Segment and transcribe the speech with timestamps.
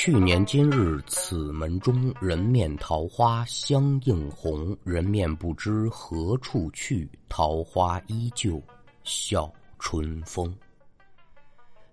[0.00, 4.74] 去年今日此门中，人面桃花相映红。
[4.84, 8.62] 人面不知何处去，桃花依旧
[9.02, 10.56] 笑春风。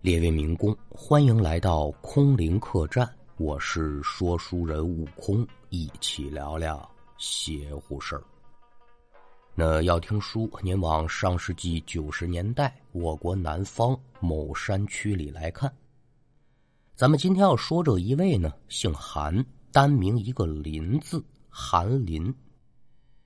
[0.01, 6.87] 列位民工，欢迎来到空灵客栈，我是说书人悟空，一起聊聊
[7.17, 8.23] 邪乎事儿。
[9.55, 15.73] 那要听书，您往上世纪九十年代我国南方某山区里来看。
[16.95, 22.33] 咱们今天要说这一位呢，姓韩，单名一个林字，韩林。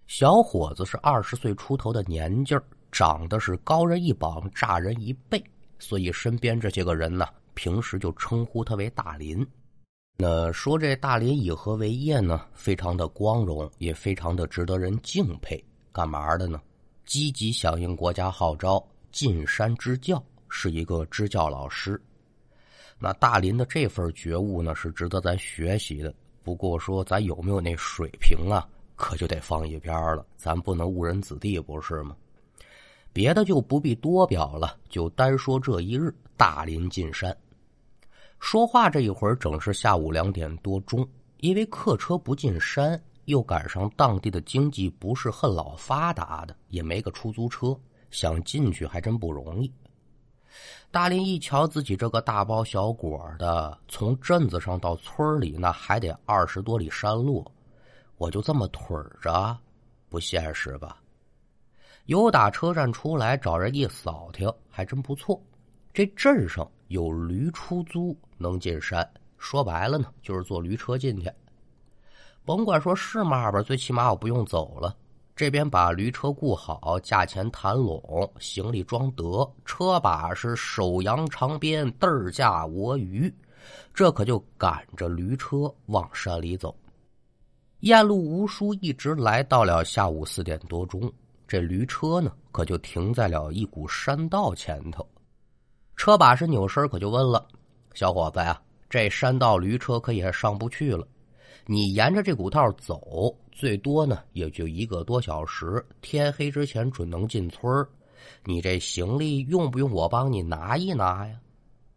[0.07, 5.39] 小伙子是二十岁出头的年纪儿，长得是高人一膀，炸人一倍，
[5.77, 9.45] 所以身边这些个人呢，平时就称呼他为大林。
[10.17, 12.43] 那说这大林以何为业呢？
[12.55, 15.63] 非常的光荣，也非常的值得人敬佩。
[15.91, 16.59] 干嘛的呢？
[17.05, 22.01] 积极响应国家号召，进山支教，是一个支教老师。
[22.99, 26.13] 那大林的这份觉悟呢，是值得咱学习的。
[26.43, 30.25] 不过说咱有没有那水平啊，可就得放一边了。
[30.35, 32.15] 咱不能误人子弟，不是吗？
[33.13, 37.35] 别的就不必多表了，就单说这一日，大林进山。
[38.39, 41.07] 说话这一会儿，正是下午两点多钟。
[41.37, 47.77] 因为客车不进山，又赶上当地的经济不是很老发达的，也没个出租车，
[48.11, 49.71] 想进去还真不容易。
[50.91, 57.45] 大林一瞧自己这个大包小裹的，从镇子上到村里，那还得二十多里山路，
[58.17, 59.57] 我就这么腿着，
[60.09, 60.97] 不现实吧？
[62.05, 65.39] 有打车站出来，找人一扫听，还真不错。
[65.93, 69.07] 这镇上有驴出租，能进山。
[69.37, 71.31] 说白了呢，就是坐驴车进去。
[72.43, 74.95] 甭管说是嘛吧，最起码我不用走了。
[75.39, 83.33] 这边把驴车雇好，价钱谈拢，行李装得，车把是手扬长鞭，嘚儿驾我与，
[83.93, 86.75] 这可就赶着驴车往山里走。
[87.79, 91.09] 雁路无书，一直来到了下午四点多钟，
[91.47, 95.07] 这驴车呢，可就停在了一股山道前头。
[95.95, 97.47] 车把是扭身，可就问了
[97.95, 101.07] ：“小伙子呀，这山道驴车可也上不去了。”
[101.65, 105.85] 你沿着这股道走，最多呢也就一个多小时。
[105.99, 107.85] 天黑之前准能进村
[108.45, 111.37] 你这行李用不用我帮你拿一拿呀？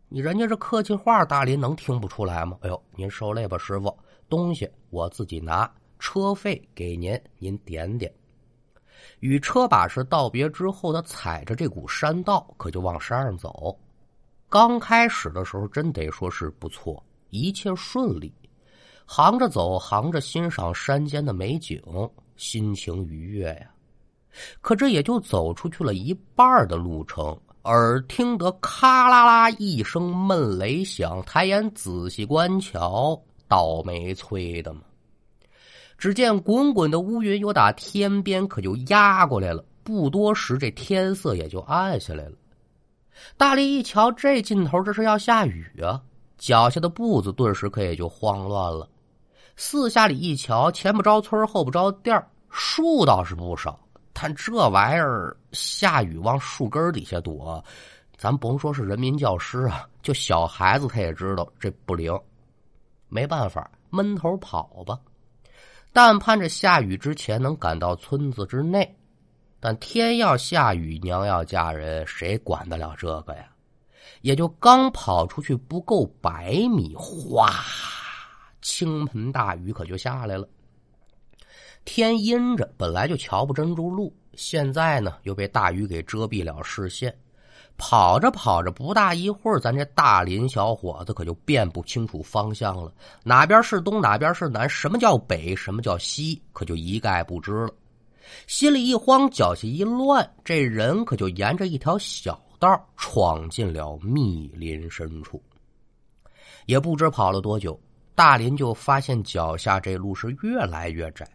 [0.08, 2.58] 你人家这客气话，大林能听不出来吗？
[2.62, 3.96] 哎呦，您受累吧，师傅，
[4.28, 8.12] 东西我自己拿，车费给您，您点点。
[9.20, 13.78] 与车把式道别之后，他踩着这股山道，可就往山上走。
[14.48, 17.00] 刚开始的时候，真得说是不错，
[17.30, 18.34] 一切顺利。
[19.14, 21.78] 行着走，行着欣赏山间的美景，
[22.36, 23.70] 心情愉悦呀。
[24.62, 34.80] 可这也就走出去了一半的路程，耳听得咔啦啦一声闷雷响，抬眼仔细观瞧，倒霉催的嘛！
[35.98, 42.32] 只见滚滚的乌云又打天边可就压过来了，不多时这天色也就暗下来了。
[43.36, 46.00] 大力一瞧，这劲头，这是要下雨啊！
[46.38, 48.88] 脚下的步子顿时可也就慌乱了。
[49.56, 52.20] 四下里一瞧，前不着村后不着店
[52.50, 53.78] 树倒是不少，
[54.12, 57.62] 但这玩意儿下雨往树根底下躲，
[58.16, 62.18] 咱甭说是人民教师啊，就小孩子他也知道这不灵。
[63.08, 64.98] 没办法，闷头跑吧。
[65.92, 68.96] 但盼着下雨之前能赶到村子之内，
[69.60, 73.44] 但天要下雨，娘要嫁人，谁管得了这个呀？
[74.22, 77.52] 也就刚跑出去不够百米，哗！
[78.62, 80.48] 倾盆大雨可就下来了，
[81.84, 87.14] 天阴着，本来就瞧不真住路，现在呢又被大雨给遮蔽了视线。
[87.78, 92.92] 跑着跑着，不大一会儿，咱这大林小伙子可就辨不清楚方向了，
[93.24, 97.70] 哪边是东，哪边是南，什么叫北，什么叫西，可就一概不知了。
[98.46, 105.42] 心里一慌，脚下一乱，这人可就沿着一条小道闯进了密林深处。
[106.66, 107.78] 也不知跑了多久。
[108.14, 111.26] 大林就发现脚下这路是越来越窄，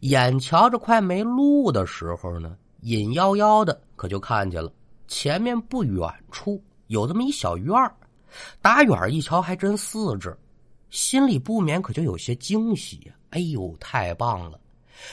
[0.00, 4.72] 眼瞧着快没路的时候呢，隐妖妖的可就看见了
[5.06, 7.94] 前面不远处有这么一小院儿
[8.60, 10.36] 打远一瞧还真四只，
[10.90, 13.12] 心里不免可就有些惊喜！
[13.30, 14.58] 哎呦，太棒了！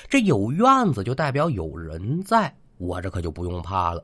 [0.07, 4.03] 这有院子就代表有人在，我这可就不用怕了。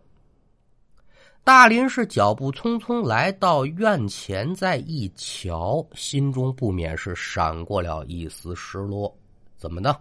[1.45, 9.15] 大林是脚步匆匆来到院前，再一瞧，心中不免是闪过了一丝失落。
[9.55, 9.95] 怎么呢？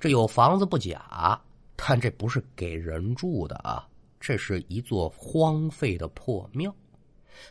[0.00, 1.38] 这有房子不假，
[1.76, 3.86] 但这不是给人住的啊！
[4.18, 6.74] 这是一座荒废的破庙，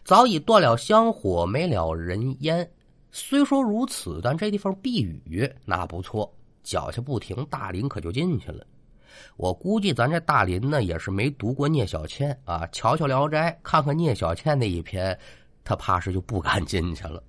[0.03, 2.67] 早已断了香火，没了人烟。
[3.11, 6.33] 虽说如此，但这地方避雨那不错，
[6.63, 8.65] 脚下不停，大林可就进去了。
[9.37, 15.17] 我估计咱这大林呢，也是没读过聂小倩啊，瞧瞧《聊斋》，看看聂小倩那一篇，
[15.63, 17.21] 他怕是就不敢进去了。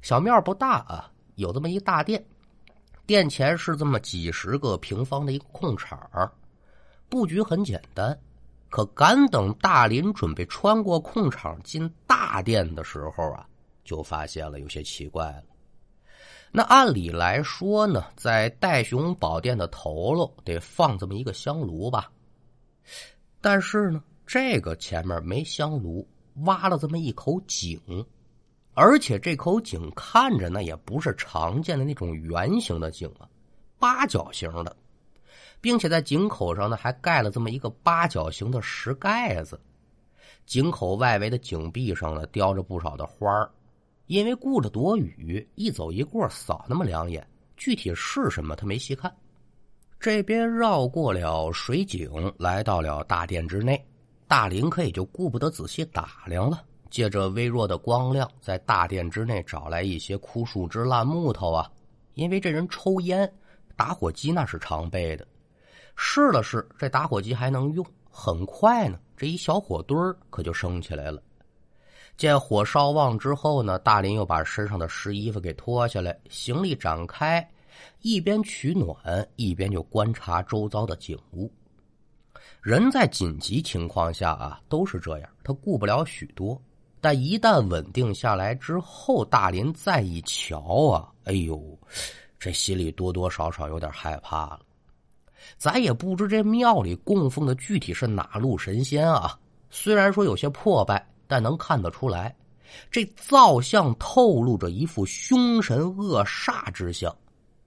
[0.00, 2.24] 小庙不大啊，有这么一大殿，
[3.06, 5.98] 殿前是这么几十个平方的一个空场
[7.08, 8.18] 布局很简单。
[8.68, 13.46] 可赶等大林准备穿过空场进大殿的时候啊，
[13.84, 15.42] 就发现了有些奇怪了。
[16.54, 22.12] 那按理来说呢，在戴雄宝殿的头喽得放这么一个香炉吧，
[23.40, 26.06] 但是呢，这个前面没香炉，
[26.44, 27.80] 挖了这么一口井，
[28.74, 33.26] 而且这口井看着那也不是常见的那种圆形的井啊，
[33.78, 34.76] 八角形的，
[35.58, 39.58] 并且在井口上呢还盖了这么一个八角形的石盖子，
[40.44, 43.50] 井口外围的井壁上呢雕着不少的花儿。
[44.12, 47.26] 因为顾着躲雨，一走一过扫那么两眼，
[47.56, 49.10] 具体是什么他没细看。
[49.98, 53.82] 这边绕过了水井，来到了大殿之内，
[54.28, 56.62] 大林可也就顾不得仔细打量了。
[56.90, 61.66] 借着微弱的光亮，在大殿之内找来一些枯树枝、烂木头啊。
[62.12, 63.32] 因为这人抽烟，
[63.76, 65.26] 打火机那是常备的。
[65.96, 71.22] 试了试，这打火机还能用，很快呢，这一小火堆儿可就升起来了。
[72.16, 77.46] 见火烧旺之后呢，大林又把身上的湿衣服给脱下来，行李展开，
[78.00, 78.96] 一边取暖，
[79.36, 81.50] 一边就观察周遭的景物。
[82.60, 86.60] 人在紧急情况下啊，都是这样，他顾不了许多。
[87.00, 91.60] 但一旦稳定下来之后，大林再一瞧啊，哎呦，
[92.38, 94.60] 这心里多多少少有点害怕了。
[95.58, 99.36] 咱也不知这庙里供奉的具体是哪路神仙啊，
[99.70, 101.04] 虽然说有些破败。
[101.32, 102.36] 但能看得出来，
[102.90, 107.10] 这造像透露着一副凶神恶煞之相。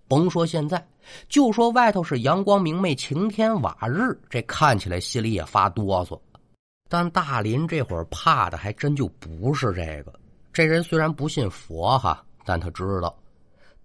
[0.07, 0.87] 甭说现在，
[1.27, 6.19] 就说外头是阳光明媚、晴天瓦日，这看起来心里也发哆嗦。
[6.87, 10.13] 但大林这会儿怕的还真就不是这个。
[10.53, 13.17] 这人虽然不信佛哈，但他知道，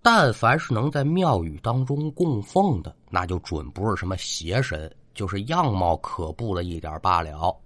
[0.02, 7.58] 但凡是能在庙宇当中供奉的，那就准不是什么邪神，就是样貌可怖了一点罢了。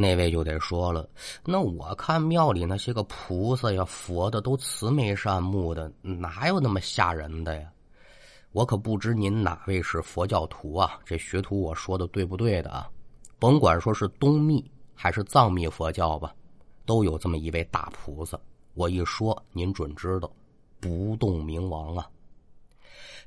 [0.00, 1.08] 那位就得说了，
[1.44, 7.68] 那我看庙里那些个菩萨呀、佛的都慈眉善目的，哪有那么吓人的呀？
[8.52, 11.00] 我可不知您哪位是佛教徒啊？
[11.04, 12.88] 这学徒我说的对不对的啊？
[13.40, 14.64] 甭管说是东密
[14.94, 16.32] 还是藏密佛教吧，
[16.86, 18.38] 都有这么一位大菩萨。
[18.74, 20.30] 我一说，您准知道，
[20.78, 22.08] 不动明王啊。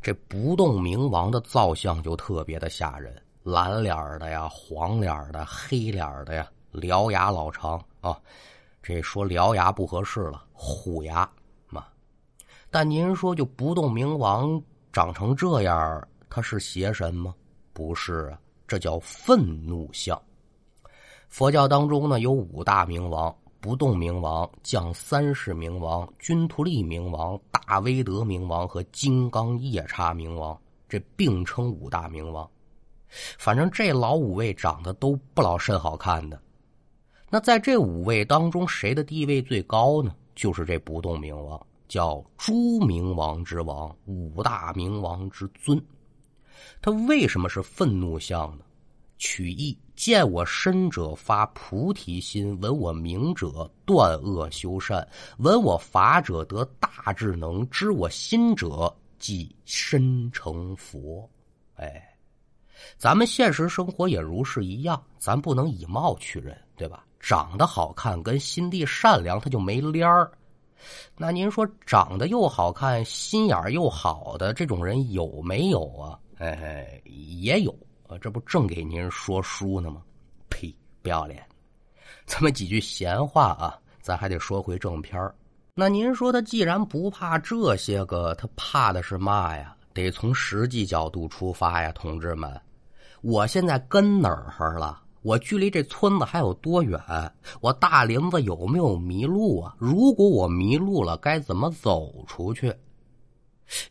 [0.02, 6.50] 这不动明王的造像就特别的吓人，蓝脸的呀，黄脸的，黑脸的呀。
[6.74, 8.20] 獠牙老长啊，
[8.82, 11.30] 这说獠牙不合适了，虎牙
[11.70, 11.86] 嘛。
[12.70, 14.62] 但您说就不动明王
[14.94, 17.36] 长成这样，他是邪神吗？
[17.74, 20.20] 不是啊，这叫愤怒相。
[21.28, 30.60] 佛教当中呢有五大明王：不动明王、降三世明王、君图利明王、大威德明王和金刚夜叉明王，
[30.90, 32.50] 这并称五大明王。
[33.38, 36.42] 反正这老五位长得都不老甚好看的。
[37.34, 40.14] 那在这五位当中，谁的地位最高呢？
[40.36, 45.82] 就是这不动明王，叫诸明王之王，五大明王之尊。
[46.82, 48.66] 他为什么是愤怒相呢？
[49.18, 61.30] 取义见我身者发菩提心，闻我名者断恶修善，闻我法者得大智能，知我心者即身成佛。
[61.76, 62.14] 哎，
[62.98, 67.06] 咱们现实生活也如是一样，咱不能以貌取人，对吧？
[67.22, 70.30] 长得好看跟心地善良，他就没联儿。
[71.16, 76.18] 那您说长得又好看、心眼又好的这种人有没有啊？
[76.40, 77.72] 哎，也有
[78.08, 80.02] 啊，这不正给您说书呢吗？
[80.50, 81.48] 呸，不要脸！
[82.26, 85.32] 这么几句闲话啊，咱还得说回正片
[85.76, 89.76] 那您说他既然不怕这些个，他怕的是嘛呀？
[89.94, 92.60] 得从实际角度出发呀，同志们！
[93.22, 95.00] 我现在跟哪儿了？
[95.22, 97.00] 我距离这村子还有多远？
[97.60, 99.76] 我大林子有没有迷路啊？
[99.78, 102.74] 如果我迷路了，该怎么走出去？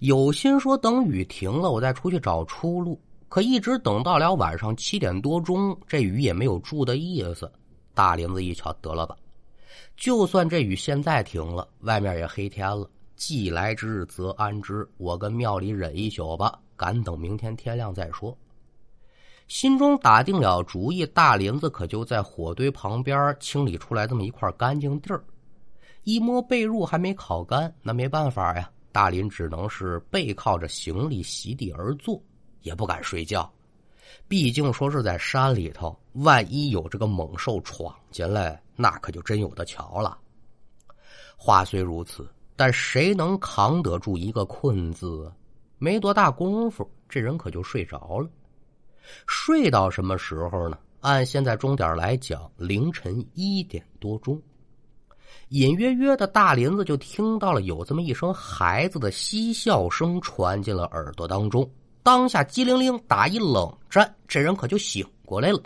[0.00, 3.00] 有心说等雨停了，我再出去找出路。
[3.28, 7.50] 可一直等到了晚上七点多钟，这雨也没有住的意思。
[7.94, 9.16] 大林子一瞧，得了吧，
[9.96, 12.90] 就算这雨现在停了，外面也黑天了。
[13.14, 18.36] 既来之则安之，我跟庙里忍一宿吧，赶等明天天亮再说。
[19.50, 25.24] 心中打定了主意，大林子可就在火堆旁边清理出来这么一块干净地儿。
[26.04, 28.70] 一摸被褥还没烤干，那没办法呀。
[28.92, 32.22] 大林只能是背靠着行李席地而坐，
[32.62, 33.52] 也不敢睡觉。
[34.28, 40.16] 毕竟说是在山里头，万一有这个猛兽闯进来，那可就真有的瞧了。
[41.36, 45.28] 话虽如此，但谁能扛得住一个困字？
[45.76, 48.30] 没多大功夫，这人可就睡着了。
[49.26, 50.78] 睡到什么时候呢？
[51.00, 54.40] 按现在钟点来讲，凌晨一点多钟。
[55.48, 61.68] 隐约约的大林子就听到了有这么一声孩子的嬉笑声传进了耳朵当中，
[62.02, 65.60] 当下机灵灵打一冷战，这人可就醒过来了。